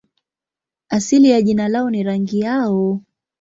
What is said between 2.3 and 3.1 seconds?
yao.